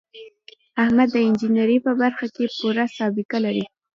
[0.83, 3.63] احمد د انجینرۍ په برخه کې پوره سابقه لري.